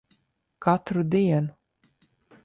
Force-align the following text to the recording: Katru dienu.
Katru 0.65 1.03
dienu. 1.11 1.53